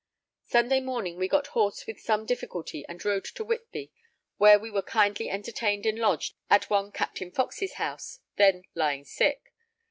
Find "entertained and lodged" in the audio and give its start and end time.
5.29-6.33